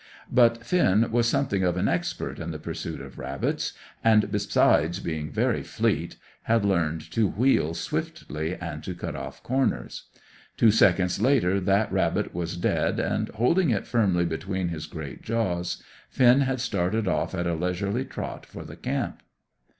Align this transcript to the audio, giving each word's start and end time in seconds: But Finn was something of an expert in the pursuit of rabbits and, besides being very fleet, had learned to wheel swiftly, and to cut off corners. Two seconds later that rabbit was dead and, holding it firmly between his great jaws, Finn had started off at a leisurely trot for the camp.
But 0.31 0.65
Finn 0.65 1.11
was 1.11 1.27
something 1.29 1.61
of 1.63 1.77
an 1.77 1.87
expert 1.87 2.39
in 2.39 2.49
the 2.49 2.57
pursuit 2.57 3.01
of 3.01 3.19
rabbits 3.19 3.73
and, 4.03 4.31
besides 4.31 4.99
being 4.99 5.29
very 5.31 5.61
fleet, 5.61 6.15
had 6.45 6.65
learned 6.65 7.01
to 7.11 7.27
wheel 7.27 7.75
swiftly, 7.75 8.55
and 8.55 8.83
to 8.83 8.95
cut 8.95 9.15
off 9.15 9.43
corners. 9.43 10.05
Two 10.57 10.71
seconds 10.71 11.21
later 11.21 11.59
that 11.59 11.91
rabbit 11.91 12.33
was 12.33 12.57
dead 12.57 12.99
and, 12.99 13.29
holding 13.29 13.69
it 13.69 13.85
firmly 13.85 14.25
between 14.25 14.69
his 14.69 14.87
great 14.87 15.21
jaws, 15.21 15.83
Finn 16.09 16.41
had 16.41 16.59
started 16.59 17.07
off 17.07 17.35
at 17.35 17.45
a 17.45 17.53
leisurely 17.53 18.03
trot 18.03 18.43
for 18.43 18.63
the 18.65 18.75
camp. 18.75 19.21